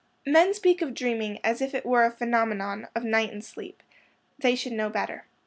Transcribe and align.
Men 0.25 0.51
speak 0.55 0.81
of 0.81 0.95
dreaming 0.95 1.37
as 1.43 1.61
if 1.61 1.75
it 1.75 1.85
were 1.85 2.05
a 2.05 2.09
phenomenon 2.09 2.87
of 2.95 3.03
night 3.03 3.31
and 3.31 3.45
sleep. 3.45 3.83
They 4.39 4.55
should 4.55 4.73
know 4.73 4.89
better. 4.89 5.25